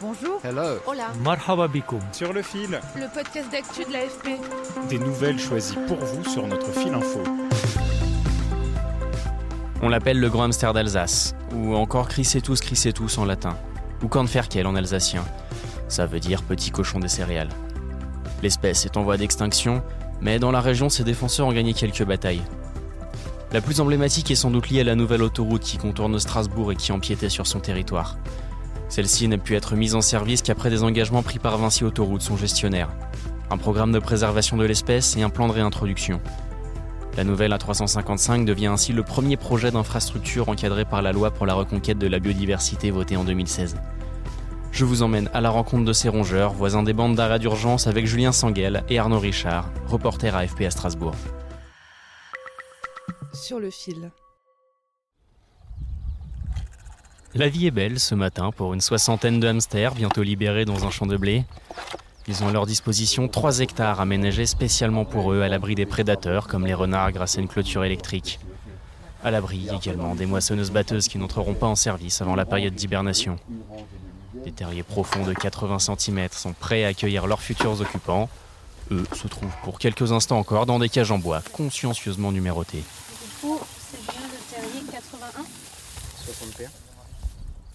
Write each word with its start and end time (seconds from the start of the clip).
Bonjour. 0.00 0.40
Hello. 0.42 0.78
Hola. 0.86 1.08
Marhaba 1.22 1.68
bikoum. 1.68 2.00
Sur 2.12 2.32
le 2.32 2.42
fil, 2.42 2.80
Le 2.96 3.12
podcast 3.12 3.50
d'actu 3.52 3.84
de 3.84 3.92
l'AFP. 3.92 4.40
des 4.88 4.98
nouvelles 4.98 5.38
choisies 5.38 5.76
pour 5.86 5.98
vous 5.98 6.24
sur 6.24 6.46
notre 6.46 6.70
fil 6.72 6.94
info. 6.94 7.22
On 9.82 9.88
l'appelle 9.88 10.18
le 10.18 10.28
grand 10.30 10.44
hamster 10.44 10.72
d'Alsace, 10.72 11.34
ou 11.54 11.74
encore 11.74 12.08
Chrysetus 12.08 12.60
chrysetus 12.60 13.18
en 13.18 13.24
latin, 13.24 13.56
ou 14.02 14.08
Kornferkel 14.08 14.66
en 14.66 14.74
alsacien. 14.74 15.24
Ça 15.88 16.06
veut 16.06 16.20
dire 16.20 16.42
petit 16.42 16.70
cochon 16.70 16.98
des 17.00 17.08
céréales. 17.08 17.48
L'espèce 18.42 18.86
est 18.86 18.96
en 18.96 19.02
voie 19.02 19.16
d'extinction, 19.16 19.82
mais 20.20 20.38
dans 20.38 20.50
la 20.50 20.60
région, 20.60 20.88
ses 20.88 21.04
défenseurs 21.04 21.46
ont 21.46 21.52
gagné 21.52 21.74
quelques 21.74 22.04
batailles. 22.04 22.42
La 23.52 23.60
plus 23.60 23.80
emblématique 23.80 24.30
est 24.30 24.36
sans 24.36 24.50
doute 24.50 24.70
liée 24.70 24.80
à 24.80 24.84
la 24.84 24.94
nouvelle 24.94 25.22
autoroute 25.22 25.62
qui 25.62 25.76
contourne 25.76 26.18
Strasbourg 26.18 26.72
et 26.72 26.76
qui 26.76 26.92
empiétait 26.92 27.28
sur 27.28 27.46
son 27.46 27.58
territoire. 27.58 28.16
Celle-ci 28.90 29.28
n'a 29.28 29.38
pu 29.38 29.54
être 29.54 29.76
mise 29.76 29.94
en 29.94 30.00
service 30.00 30.42
qu'après 30.42 30.68
des 30.68 30.82
engagements 30.82 31.22
pris 31.22 31.38
par 31.38 31.56
Vinci 31.56 31.84
Autoroute, 31.84 32.22
son 32.22 32.36
gestionnaire. 32.36 32.90
Un 33.48 33.56
programme 33.56 33.92
de 33.92 34.00
préservation 34.00 34.56
de 34.56 34.64
l'espèce 34.64 35.16
et 35.16 35.22
un 35.22 35.30
plan 35.30 35.46
de 35.46 35.52
réintroduction. 35.52 36.20
La 37.16 37.22
nouvelle 37.22 37.52
A355 37.52 38.44
devient 38.44 38.66
ainsi 38.66 38.92
le 38.92 39.04
premier 39.04 39.36
projet 39.36 39.70
d'infrastructure 39.70 40.48
encadré 40.48 40.84
par 40.84 41.02
la 41.02 41.12
loi 41.12 41.30
pour 41.30 41.46
la 41.46 41.54
reconquête 41.54 41.98
de 41.98 42.08
la 42.08 42.18
biodiversité 42.18 42.90
votée 42.90 43.16
en 43.16 43.22
2016. 43.22 43.76
Je 44.72 44.84
vous 44.84 45.02
emmène 45.02 45.30
à 45.34 45.40
la 45.40 45.50
rencontre 45.50 45.84
de 45.84 45.92
ces 45.92 46.08
rongeurs, 46.08 46.52
voisins 46.52 46.82
des 46.82 46.92
bandes 46.92 47.14
d'arrêt 47.14 47.38
d'urgence 47.38 47.86
avec 47.86 48.06
Julien 48.06 48.32
Sanguel 48.32 48.82
et 48.88 48.98
Arnaud 48.98 49.20
Richard, 49.20 49.70
reporter 49.86 50.34
AFP 50.34 50.62
à 50.62 50.70
Strasbourg. 50.70 51.14
Sur 53.32 53.60
le 53.60 53.70
fil. 53.70 54.10
La 57.34 57.48
vie 57.48 57.68
est 57.68 57.70
belle 57.70 58.00
ce 58.00 58.16
matin 58.16 58.50
pour 58.50 58.74
une 58.74 58.80
soixantaine 58.80 59.38
de 59.38 59.46
hamsters 59.46 59.94
bientôt 59.94 60.24
libérés 60.24 60.64
dans 60.64 60.84
un 60.84 60.90
champ 60.90 61.06
de 61.06 61.16
blé. 61.16 61.44
Ils 62.26 62.42
ont 62.42 62.48
à 62.48 62.52
leur 62.52 62.66
disposition 62.66 63.28
3 63.28 63.60
hectares 63.60 64.00
aménagés 64.00 64.46
spécialement 64.46 65.04
pour 65.04 65.32
eux 65.32 65.42
à 65.42 65.48
l'abri 65.48 65.76
des 65.76 65.86
prédateurs 65.86 66.48
comme 66.48 66.66
les 66.66 66.74
renards 66.74 67.12
grâce 67.12 67.38
à 67.38 67.40
une 67.40 67.46
clôture 67.46 67.84
électrique. 67.84 68.40
À 69.22 69.30
l'abri 69.30 69.68
également 69.72 70.16
des 70.16 70.26
moissonneuses 70.26 70.72
batteuses 70.72 71.06
qui 71.06 71.18
n'entreront 71.18 71.54
pas 71.54 71.68
en 71.68 71.76
service 71.76 72.20
avant 72.20 72.34
la 72.34 72.44
période 72.44 72.74
d'hibernation. 72.74 73.38
Des 74.44 74.50
terriers 74.50 74.82
profonds 74.82 75.24
de 75.24 75.32
80 75.32 75.78
cm 75.78 76.28
sont 76.32 76.52
prêts 76.52 76.84
à 76.84 76.88
accueillir 76.88 77.28
leurs 77.28 77.42
futurs 77.42 77.80
occupants. 77.80 78.28
Eux 78.90 79.04
se 79.14 79.28
trouvent 79.28 79.54
pour 79.62 79.78
quelques 79.78 80.10
instants 80.10 80.38
encore 80.38 80.66
dans 80.66 80.80
des 80.80 80.88
cages 80.88 81.12
en 81.12 81.18
bois 81.18 81.42
consciencieusement 81.52 82.32
numérotées. 82.32 82.82
c'est 83.12 83.46
bien 83.46 84.22
le 84.26 84.52
terrier 84.52 84.82
81 84.90 85.44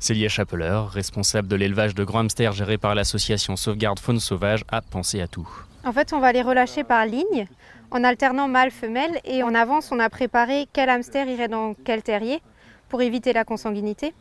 Célia 0.00 0.28
Chapeleur, 0.28 0.90
responsable 0.90 1.48
de 1.48 1.56
l'élevage 1.56 1.94
de 1.94 2.04
grands 2.04 2.20
hamsters 2.20 2.52
géré 2.52 2.78
par 2.78 2.94
l'association 2.94 3.56
Sauvegarde 3.56 3.98
Faune 3.98 4.20
Sauvage, 4.20 4.62
a 4.68 4.80
pensé 4.80 5.20
à 5.20 5.26
tout. 5.26 5.48
En 5.84 5.92
fait, 5.92 6.12
on 6.12 6.20
va 6.20 6.32
les 6.32 6.42
relâcher 6.42 6.84
par 6.84 7.04
ligne, 7.04 7.48
en 7.90 8.04
alternant 8.04 8.46
mâle-femelle, 8.46 9.20
et 9.24 9.42
en 9.42 9.54
avance, 9.54 9.90
on 9.90 9.98
a 9.98 10.08
préparé 10.08 10.68
quel 10.72 10.88
hamster 10.88 11.26
irait 11.28 11.48
dans 11.48 11.74
quel 11.84 12.02
terrier 12.02 12.40
pour 12.88 13.02
éviter 13.02 13.32
la 13.32 13.44
consanguinité. 13.44 14.14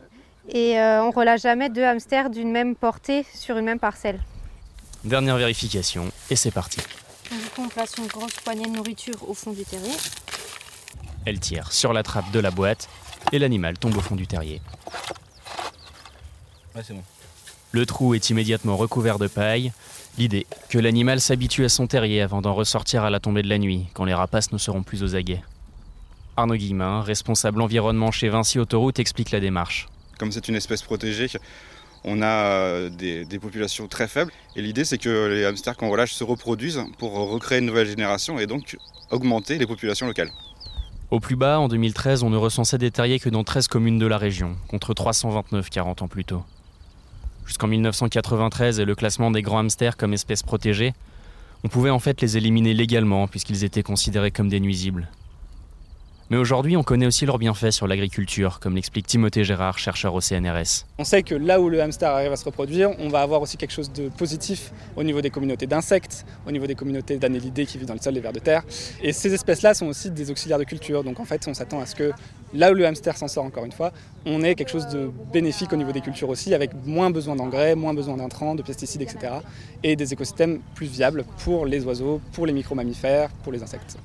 Et 0.50 0.80
euh, 0.80 1.04
on 1.04 1.12
relâche 1.12 1.42
jamais 1.42 1.70
deux 1.70 1.84
hamsters 1.84 2.32
d'une 2.32 2.52
même 2.52 2.76
portée 2.76 3.24
sur 3.36 3.58
une 3.58 3.66
même 3.66 3.80
parcelle. 3.80 4.20
Dernière 5.04 5.38
vérification, 5.38 6.06
et 6.32 6.36
c'est 6.36 6.52
parti. 6.52 6.80
Donc, 7.30 7.40
du 7.40 7.50
coup, 7.50 7.62
on 7.64 7.70
place 7.70 7.96
une 8.00 8.08
grosse 8.08 8.36
poignée 8.44 8.66
de 8.66 8.76
nourriture 8.76 9.30
au 9.30 9.36
fond 9.36 9.52
du 9.52 9.64
terrier. 9.64 9.94
Elle 11.26 11.40
tire 11.40 11.72
sur 11.72 11.94
la 11.94 12.02
trappe 12.02 12.32
de 12.32 12.40
la 12.40 12.50
boîte, 12.50 12.90
et 13.32 13.38
l'animal 13.38 13.78
tombe 13.78 13.96
au 13.96 14.02
fond 14.02 14.16
du 14.16 14.26
terrier. 14.26 14.62
Ouais, 16.78 16.84
c'est 16.86 16.94
bon. 16.94 17.02
Le 17.72 17.88
trou 17.88 18.14
est 18.14 18.30
immédiatement 18.30 18.78
recouvert 18.78 19.18
de 19.18 19.26
paille. 19.26 19.72
L'idée, 20.20 20.46
que 20.70 20.78
l'animal 20.78 21.20
s'habitue 21.20 21.66
à 21.66 21.70
son 21.70 21.88
terrier 21.88 22.22
avant 22.22 22.40
d'en 22.40 22.54
ressortir 22.54 23.04
à 23.04 23.10
la 23.10 23.20
tombée 23.20 23.42
de 23.42 23.50
la 23.50 23.58
nuit, 23.58 23.88
quand 23.96 24.06
les 24.06 24.14
rapaces 24.14 24.52
ne 24.52 24.60
seront 24.60 24.84
plus 24.84 25.02
aux 25.02 25.16
aguets. 25.16 25.42
Arnaud 26.36 26.56
Guillemin, 26.56 27.02
responsable 27.02 27.64
environnement 27.64 28.12
chez 28.12 28.30
Vinci 28.30 28.60
Autoroute, 28.60 29.00
explique 29.00 29.32
la 29.32 29.40
démarche. 29.40 29.88
Comme 30.20 30.32
c'est 30.32 30.48
une 30.50 30.56
espèce 30.56 30.84
protégée, 30.84 31.28
on 32.04 32.22
a 32.22 32.28
euh, 32.28 32.90
des, 32.90 33.26
des 33.26 33.40
populations 33.40 33.88
très 33.88 34.08
faibles. 34.08 34.32
Et 34.56 34.62
l'idée, 34.62 34.86
c'est 34.86 35.00
que 35.00 35.26
les 35.34 35.46
hamsters 35.46 35.78
qu'on 35.78 35.90
relâche 35.90 36.14
se 36.14 36.24
reproduisent 36.24 36.84
pour 37.00 37.14
recréer 37.14 37.58
une 37.58 37.66
nouvelle 37.66 37.88
génération 37.88 38.38
et 38.38 38.46
donc 38.46 38.78
augmenter 39.10 39.58
les 39.58 39.66
populations 39.66 40.06
locales. 40.06 40.30
Au 41.10 41.20
plus 41.20 41.36
bas, 41.36 41.60
en 41.60 41.70
2013, 41.70 42.22
on 42.22 42.30
ne 42.30 42.38
recensait 42.38 42.78
des 42.78 42.92
terriers 42.92 43.20
que 43.20 43.30
dans 43.30 43.44
13 43.44 43.68
communes 43.68 43.98
de 43.98 44.06
la 44.06 44.20
région, 44.20 44.58
contre 44.68 44.94
329 44.94 45.72
40 45.72 46.04
ans 46.04 46.08
plus 46.08 46.26
tôt. 46.26 46.44
Jusqu'en 47.48 47.68
1993 47.68 48.82
et 48.82 48.86
le 48.86 48.94
classement 48.94 49.32
des 49.32 49.42
grands 49.42 49.60
hamsters 49.60 49.96
comme 49.96 50.14
espèces 50.14 50.44
protégées, 50.44 50.94
on 51.64 51.70
pouvait 51.70 51.90
en 51.90 52.00
fait 52.00 52.22
les 52.22 52.38
éliminer 52.38 52.74
légalement 52.74 53.28
puisqu'ils 53.28 53.64
étaient 53.64 53.84
considérés 53.84 54.32
comme 54.32 54.50
des 54.50 54.60
nuisibles. 54.60 55.08
Mais 56.30 56.36
aujourd'hui, 56.36 56.76
on 56.76 56.84
connaît 56.84 57.06
aussi 57.06 57.26
leurs 57.26 57.38
bienfaits 57.38 57.72
sur 57.72 57.88
l'agriculture, 57.88 58.60
comme 58.60 58.76
l'explique 58.76 59.08
Timothée 59.08 59.46
Gérard, 59.46 59.80
chercheur 59.80 60.14
au 60.14 60.20
CNRS. 60.20 60.84
On 60.98 61.06
sait 61.06 61.24
que 61.24 61.34
là 61.34 61.62
où 61.62 61.70
le 61.70 61.82
hamster 61.82 62.10
arrive 62.10 62.34
à 62.34 62.36
se 62.36 62.44
reproduire, 62.44 62.92
on 63.00 63.08
va 63.08 63.22
avoir 63.22 63.42
aussi 63.42 63.56
quelque 63.56 63.72
chose 63.72 63.94
de 63.94 64.10
positif 64.10 64.74
au 64.98 65.04
niveau 65.04 65.22
des 65.22 65.30
communautés 65.30 65.68
d'insectes, 65.68 66.26
au 66.46 66.52
niveau 66.52 66.68
des 66.68 66.76
communautés 66.76 67.16
d'annélidés 67.16 67.66
qui 67.66 67.78
vivent 67.78 67.88
dans 67.88 67.94
le 67.94 68.02
sol, 68.02 68.14
les 68.14 68.20
vers 68.20 68.34
de 68.34 68.40
terre. 68.40 68.64
Et 69.02 69.14
ces 69.14 69.34
espèces-là 69.34 69.74
sont 69.74 69.86
aussi 69.86 70.12
des 70.12 70.30
auxiliaires 70.30 70.60
de 70.60 70.66
culture. 70.66 71.02
Donc 71.06 71.22
en 71.22 71.26
fait, 71.26 71.48
on 71.48 71.54
s'attend 71.54 71.80
à 71.80 71.86
ce 71.86 71.96
que 71.96 72.12
là 72.54 72.72
où 72.72 72.74
le 72.74 72.86
hamster 72.86 73.16
s'en 73.16 73.30
sort 73.30 73.46
encore 73.46 73.64
une 73.64 73.72
fois, 73.72 73.94
on 74.26 74.44
ait 74.44 74.56
quelque 74.56 74.72
chose 74.72 74.88
de 74.90 75.10
bénéfique 75.32 75.72
au 75.72 75.78
niveau 75.78 75.94
des 75.94 76.02
cultures 76.02 76.28
aussi, 76.28 76.54
avec 76.54 76.72
moins 76.86 77.10
besoin 77.10 77.38
d'engrais, 77.38 77.76
moins 77.76 77.94
besoin 77.94 78.18
d'intrants, 78.18 78.54
de 78.54 78.64
pesticides, 78.64 79.02
etc. 79.02 79.36
Et 79.82 79.96
des 79.96 80.12
écosystèmes 80.12 80.60
plus 80.76 80.88
viables 80.88 81.24
pour 81.46 81.66
les 81.66 81.86
oiseaux, 81.86 82.20
pour 82.34 82.46
les 82.46 82.52
micro-mammifères, 82.52 83.30
pour 83.44 83.54
les 83.54 83.64
insectes. 83.64 83.98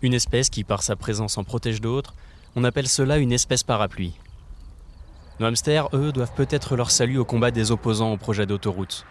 Une 0.00 0.14
espèce 0.14 0.48
qui, 0.48 0.62
par 0.62 0.82
sa 0.82 0.94
présence, 0.94 1.38
en 1.38 1.44
protège 1.44 1.80
d'autres, 1.80 2.14
on 2.54 2.62
appelle 2.62 2.86
cela 2.86 3.18
une 3.18 3.32
espèce 3.32 3.64
parapluie. 3.64 4.14
Nos 5.40 5.46
hamsters, 5.46 5.88
eux, 5.92 6.12
doivent 6.12 6.34
peut-être 6.34 6.76
leur 6.76 6.92
salut 6.92 7.18
au 7.18 7.24
combat 7.24 7.50
des 7.50 7.72
opposants 7.72 8.12
au 8.12 8.16
projet 8.16 8.46
d'autoroute. 8.46 9.04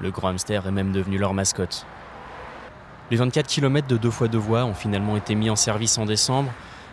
Le 0.00 0.10
grand 0.10 0.28
hamster 0.28 0.66
est 0.66 0.70
même 0.70 0.92
devenu 0.92 1.18
leur 1.18 1.34
mascotte. 1.34 1.86
Les 3.10 3.18
24 3.18 3.46
km 3.46 3.86
de 3.86 3.98
deux 3.98 4.10
fois 4.10 4.28
deux 4.28 4.38
voies 4.38 4.64
ont 4.64 4.72
finalement 4.72 5.16
été 5.16 5.34
mis 5.34 5.50
en 5.50 5.56
service 5.56 5.98
en 5.98 6.06
décembre, 6.06 6.50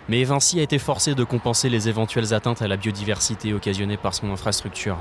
mais 0.09 0.21
Vinci 0.25 0.59
a 0.59 0.63
été 0.63 0.77
forcé 0.77 1.15
de 1.15 1.23
compenser 1.23 1.69
les 1.69 1.87
éventuelles 1.87 2.33
atteintes 2.33 2.61
à 2.61 2.67
la 2.67 2.75
biodiversité 2.75 3.53
occasionnées 3.53 3.95
par 3.95 4.13
son 4.13 4.31
infrastructure. 4.31 4.97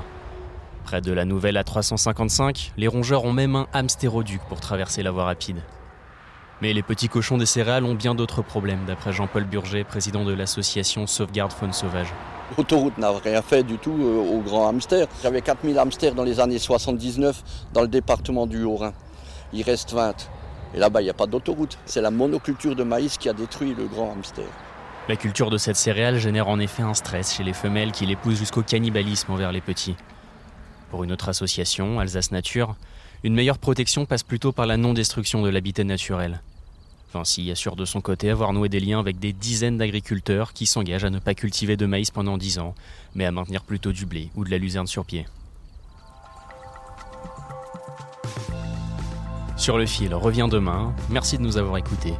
Près 0.85 1.01
de 1.01 1.11
la 1.11 1.25
nouvelle 1.25 1.57
A355, 1.57 2.71
les 2.77 2.87
rongeurs 2.87 3.25
ont 3.25 3.33
même 3.33 3.57
un 3.57 3.67
hamstéroduc 3.73 4.41
pour 4.47 4.61
traverser 4.61 5.03
la 5.03 5.11
voie 5.11 5.25
rapide. 5.25 5.61
Mais 6.61 6.73
les 6.73 6.83
petits 6.83 7.07
cochons 7.07 7.37
des 7.37 7.45
céréales 7.45 7.85
ont 7.85 7.95
bien 7.95 8.15
d'autres 8.15 8.41
problèmes, 8.41 8.83
d'après 8.85 9.13
Jean-Paul 9.13 9.45
Burger, 9.45 9.85
président 9.85 10.25
de 10.25 10.33
l'association 10.33 11.07
Sauvegarde 11.07 11.53
Faune 11.53 11.71
Sauvage. 11.71 12.13
L'autoroute 12.57 12.97
n'a 12.97 13.11
rien 13.11 13.41
fait 13.41 13.63
du 13.63 13.77
tout 13.77 13.95
euh, 13.97 14.17
aux 14.17 14.41
grands 14.41 14.67
hamsters. 14.67 15.07
J'avais 15.23 15.41
4000 15.41 15.79
hamsters 15.79 16.15
dans 16.15 16.25
les 16.25 16.41
années 16.41 16.59
79 16.59 17.43
dans 17.73 17.81
le 17.81 17.87
département 17.87 18.45
du 18.45 18.63
Haut-Rhin. 18.63 18.93
Il 19.53 19.63
reste 19.63 19.93
20. 19.93 20.29
Et 20.73 20.79
là-bas, 20.79 21.01
il 21.01 21.05
n'y 21.05 21.09
a 21.09 21.13
pas 21.13 21.27
d'autoroute. 21.27 21.77
C'est 21.85 22.01
la 22.01 22.11
monoculture 22.11 22.75
de 22.75 22.83
maïs 22.83 23.17
qui 23.17 23.29
a 23.29 23.33
détruit 23.33 23.73
le 23.73 23.85
grand 23.85 24.11
hamster. 24.11 24.45
La 25.07 25.15
culture 25.15 25.49
de 25.49 25.57
cette 25.57 25.77
céréale 25.77 26.19
génère 26.19 26.49
en 26.49 26.59
effet 26.59 26.83
un 26.83 26.93
stress 26.93 27.33
chez 27.33 27.43
les 27.43 27.53
femelles 27.53 27.91
qui 27.91 28.05
l'épousent 28.05 28.37
jusqu'au 28.37 28.63
cannibalisme 28.63 29.31
envers 29.31 29.51
les 29.51 29.61
petits. 29.61 29.95
Pour 30.91 31.03
une 31.03 31.11
autre 31.11 31.29
association, 31.29 31.99
Alsace 31.99 32.31
Nature, 32.31 32.75
une 33.23 33.33
meilleure 33.33 33.57
protection 33.57 34.05
passe 34.05 34.23
plutôt 34.23 34.51
par 34.51 34.65
la 34.65 34.77
non-destruction 34.77 35.41
de 35.41 35.49
l'habitat 35.49 35.83
naturel. 35.83 36.41
Vinci 37.13 37.49
assure 37.49 37.75
de 37.75 37.85
son 37.85 38.01
côté 38.01 38.29
avoir 38.29 38.53
noué 38.53 38.69
des 38.69 38.79
liens 38.79 38.99
avec 38.99 39.19
des 39.19 39.33
dizaines 39.33 39.77
d'agriculteurs 39.77 40.53
qui 40.53 40.65
s'engagent 40.65 41.05
à 41.05 41.09
ne 41.09 41.19
pas 41.19 41.33
cultiver 41.33 41.75
de 41.75 41.85
maïs 41.85 42.11
pendant 42.11 42.37
10 42.37 42.59
ans, 42.59 42.75
mais 43.15 43.25
à 43.25 43.31
maintenir 43.31 43.63
plutôt 43.63 43.91
du 43.91 44.05
blé 44.05 44.29
ou 44.35 44.45
de 44.45 44.51
la 44.51 44.57
luzerne 44.57 44.87
sur 44.87 45.05
pied. 45.05 45.25
Sur 49.57 49.77
le 49.77 49.85
fil 49.85 50.13
revient 50.13 50.47
demain. 50.49 50.95
Merci 51.09 51.37
de 51.37 51.43
nous 51.43 51.57
avoir 51.57 51.77
écoutés. 51.77 52.13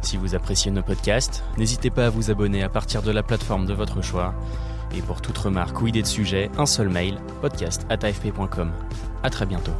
Si 0.00 0.16
vous 0.16 0.34
appréciez 0.34 0.70
nos 0.70 0.82
podcasts, 0.82 1.42
n'hésitez 1.58 1.90
pas 1.90 2.06
à 2.06 2.10
vous 2.10 2.30
abonner 2.30 2.62
à 2.62 2.68
partir 2.68 3.02
de 3.02 3.10
la 3.10 3.22
plateforme 3.22 3.66
de 3.66 3.74
votre 3.74 4.00
choix. 4.00 4.34
Et 4.96 5.02
pour 5.02 5.20
toute 5.20 5.36
remarque 5.38 5.80
ou 5.82 5.88
idée 5.88 6.02
de 6.02 6.06
sujet, 6.06 6.50
un 6.56 6.66
seul 6.66 6.88
mail, 6.88 7.18
podcast.afp.com. 7.40 8.70
À 9.22 9.30
très 9.30 9.46
bientôt. 9.46 9.72